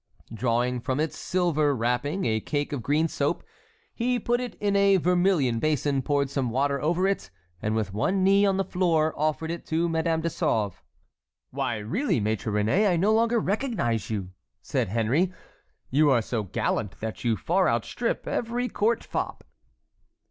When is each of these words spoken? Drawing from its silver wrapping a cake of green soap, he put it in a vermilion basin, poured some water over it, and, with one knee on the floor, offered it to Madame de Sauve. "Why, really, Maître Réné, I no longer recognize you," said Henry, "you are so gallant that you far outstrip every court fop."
Drawing 0.33 0.79
from 0.79 0.99
its 0.99 1.15
silver 1.15 1.75
wrapping 1.75 2.25
a 2.25 2.39
cake 2.39 2.73
of 2.73 2.81
green 2.81 3.07
soap, 3.07 3.43
he 3.93 4.17
put 4.19 4.41
it 4.41 4.55
in 4.55 4.75
a 4.75 4.97
vermilion 4.97 5.59
basin, 5.59 6.01
poured 6.01 6.27
some 6.31 6.49
water 6.49 6.81
over 6.81 7.07
it, 7.07 7.29
and, 7.61 7.75
with 7.75 7.93
one 7.93 8.23
knee 8.23 8.43
on 8.43 8.57
the 8.57 8.63
floor, 8.65 9.13
offered 9.15 9.51
it 9.51 9.63
to 9.67 9.87
Madame 9.87 10.21
de 10.21 10.29
Sauve. 10.31 10.81
"Why, 11.51 11.77
really, 11.77 12.19
Maître 12.19 12.51
Réné, 12.51 12.89
I 12.89 12.95
no 12.95 13.13
longer 13.13 13.37
recognize 13.39 14.09
you," 14.09 14.31
said 14.63 14.87
Henry, 14.87 15.31
"you 15.91 16.09
are 16.09 16.23
so 16.23 16.41
gallant 16.41 16.99
that 16.99 17.23
you 17.23 17.37
far 17.37 17.69
outstrip 17.69 18.25
every 18.25 18.69
court 18.69 19.03
fop." 19.03 19.43